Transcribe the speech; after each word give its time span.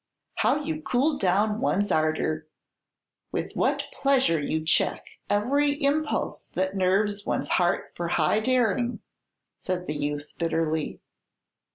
"How 0.37 0.55
you 0.55 0.81
cool 0.81 1.19
down 1.19 1.61
one's 1.61 1.91
ardor; 1.91 2.47
with 3.31 3.51
what 3.53 3.85
pleasure 3.93 4.41
you 4.41 4.65
check 4.65 5.05
every 5.29 5.73
impulse 5.73 6.45
that 6.55 6.75
nerves 6.75 7.27
one's 7.27 7.49
heart 7.49 7.93
for 7.95 8.07
high 8.07 8.39
daring!" 8.39 9.01
said 9.57 9.85
the 9.85 9.93
youth, 9.93 10.33
bitterly. 10.39 11.01